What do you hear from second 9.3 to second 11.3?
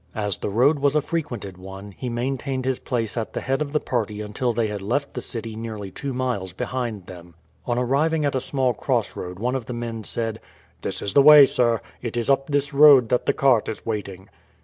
one of the men said: "This is the